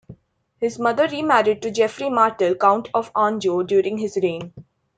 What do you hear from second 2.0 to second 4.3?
Martel, Count of Anjou, during his